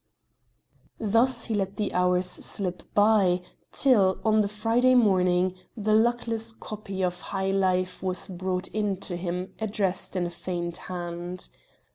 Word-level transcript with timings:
Thus 0.99 1.43
he 1.43 1.53
let 1.53 1.77
the 1.77 1.93
hours 1.93 2.25
slip 2.27 2.91
by, 2.95 3.43
till, 3.71 4.19
on 4.25 4.41
the 4.41 4.47
Friday 4.47 4.95
morning, 4.95 5.53
the 5.77 5.93
luckless 5.93 6.51
copy 6.53 7.03
of 7.03 7.21
'High 7.21 7.51
Life' 7.51 8.01
was 8.01 8.27
brought 8.27 8.67
into 8.69 9.15
him 9.15 9.53
addressed 9.59 10.15
in 10.15 10.25
a 10.25 10.31
feigned 10.31 10.77
hand. 10.77 11.49